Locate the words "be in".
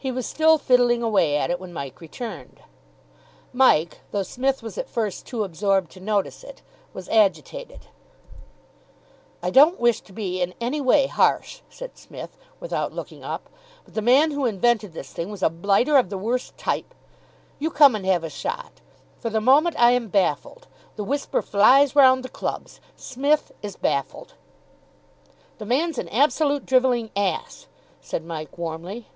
10.12-10.54